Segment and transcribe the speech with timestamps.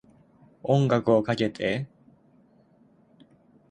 [0.63, 1.85] 音楽をかけて